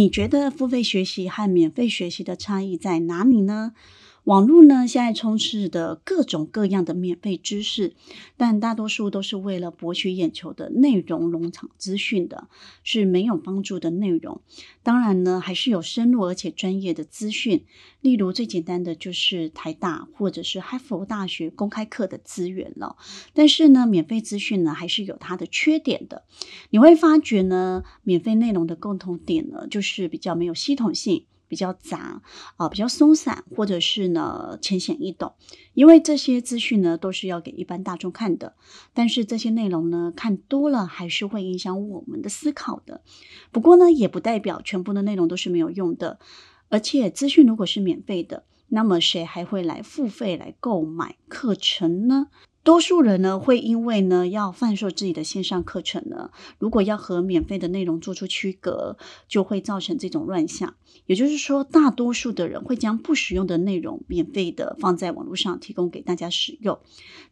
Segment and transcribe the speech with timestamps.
[0.00, 3.74] 你觉得付费学习和免费学习的差异在哪里呢？
[4.24, 7.94] 网络呢，现在充斥的各种各样的免费知识，
[8.36, 12.48] 但大多数都是为了博取眼球的内容农场资讯的，
[12.84, 14.40] 是没有帮助的内容。
[14.82, 17.64] 当然呢，还是有深入而且专业的资讯，
[18.00, 22.96] 例如最简单的就是台大或者是哈佛大学公开课的资源了。
[23.32, 26.24] 但是呢，免费资讯呢，还是有它的缺点的。
[26.68, 31.24] 你会发觉呢，免费内容的共同点呢，就是比较没有系统性。
[31.50, 32.22] 比较杂
[32.56, 35.34] 啊，比较松散，或者是呢浅显易懂，
[35.74, 38.54] 因为这些资讯呢都是要给一般大众看的，
[38.94, 43.02] 但是这些内容呢看多了还是会影响我们的思考的。
[43.50, 46.20] 不过呢，也不代表全部的内容都是没有用的，
[46.68, 52.28] 而且资讯如果是免费的，那么谁还会来付费来购买课程呢？
[52.62, 60.74] 多数人呢会因为呢要贩售自己的线上课程呢，如果要和免费的内容做出区隔，就会造成这种乱象。
[61.06, 66.78] 也就是说，大多数的人会将不实用的内容免费的放在网络上提供给大家使用，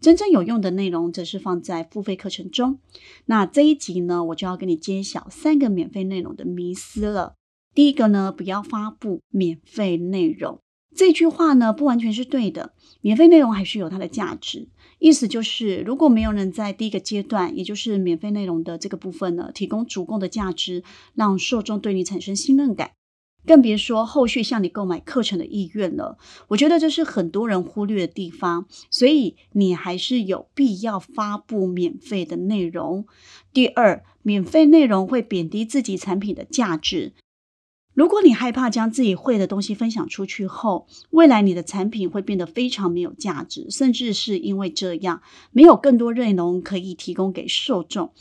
[0.00, 2.78] 真正有用的内容则是放在付费课程中。
[3.26, 7.34] 那这一集呢，我就要跟你揭晓三个免费内容的迷思了。
[7.74, 10.60] 第一个呢，不要发布免费内容。
[10.98, 14.66] 这句话呢，不完全是对的，免费内容还是有它的价值。
[14.98, 20.82] 意思就是，如果没有人在第一个阶段，也就是免费内容的这个部分呢，提供足够的价值，
[21.14, 22.90] 让受众对你产生信任感，
[23.46, 26.18] 更别说后续向你购买课程的意愿了。
[26.48, 33.06] 我觉得这是很多人忽略的地方，所以你还是有必要发布免费的内容。
[33.52, 37.12] 第二，免费内容会贬低自己产品的价值。
[37.98, 45.20] 如果你害怕将自己会的东西分享出去后，未来你的产品会变得非常没有价值，甚至是因为这样
[45.50, 48.12] 没有更多内容可以提供给受众，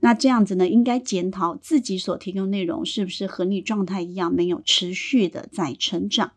[0.00, 6.32] 那这样子呢，应该检讨自己所提供内容是不是和你状态一样没有持续的在成长。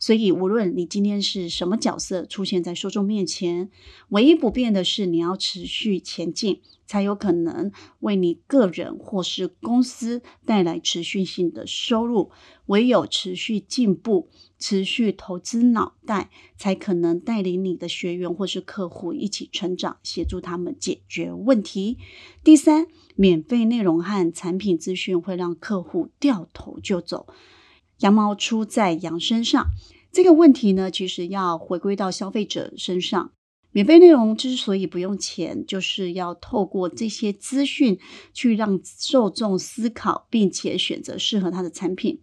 [0.00, 3.70] 所以，无论你今天是什么角色出现在受众面前，
[4.08, 6.60] 唯一不变的是你要持续前进。
[6.90, 12.32] 才有可能为你个人或是公司带来持续性的收入。
[12.66, 14.28] 唯有持续进步、
[14.58, 21.98] 持续投资脑袋，才可能带领你的学员或是客户一起成长，协助他们解决问题。
[22.42, 27.28] 第三，免费内容和产品资讯会让客户掉头就走。
[28.00, 29.70] 羊毛出在羊身上，
[30.12, 33.32] 这个问题呢，其实要回归到消费者身上。
[33.72, 37.98] 免费内容之所以不用钱，就是要透过这些资讯
[38.32, 42.20] 去让受众思考，并且选择适合他的产品。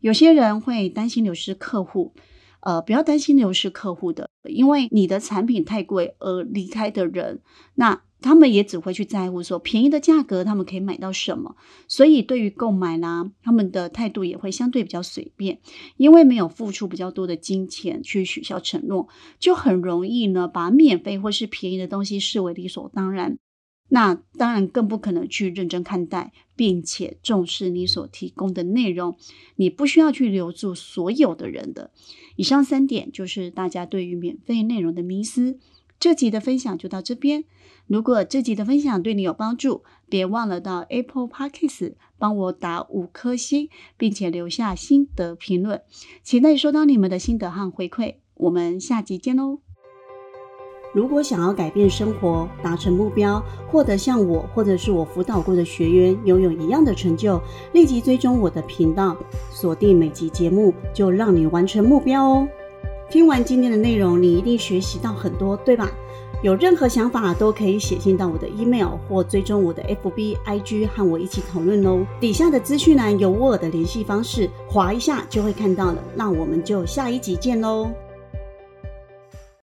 [0.00, 2.12] 有些人会担心流失客户，
[2.60, 7.40] 呃，不要担心流失客户的，因为你的产品太贵而离开的人，
[7.74, 8.02] 那。
[8.22, 11.56] 他们也只会去在乎说便宜的价格，他们可以买到什么，
[11.88, 15.58] 所以对于购买啦，他们的态度也会相对比较随便，
[15.96, 23.36] 因为没有付出比较多的金钱去许下承诺，就很容易呢把免费或是便宜的东西视为理所当然。
[23.88, 29.18] 那当然更不可能去认真看待，并且重视你所提供的内容。
[29.56, 31.90] 你不需要去留住所有的人的。
[32.36, 35.58] 以上三点就是大家对于免费内容的迷思。
[36.02, 37.44] 这集的分享就到这边。
[37.86, 45.80] 如果这集的分享对你有帮助，别忘了到 Apple Podcast 帮我打五颗星，并且留下心得评论。
[46.24, 48.16] 期待收到你们的心得和回馈。
[48.34, 49.60] 我们下集见喽！
[50.92, 57.40] 如果想要改变生活、达成目标、获得像我或者是我辅导过的学员拥有一样的成就，
[57.72, 59.16] 立即追踪我的频道，
[59.52, 62.48] 锁定每集节目，就让你完成目标哦！
[63.12, 65.92] 听完今天的内容，你一定学习到很多，对吧？
[66.42, 72.06] 有任何想法都可以写信到我的 email 或追踪我的 FB IG 和我一起讨论哦。
[72.18, 76.02] 底下的资讯栏有我的联系方式，划一下就会看到了。
[76.16, 77.90] 那我们就下一集见喽。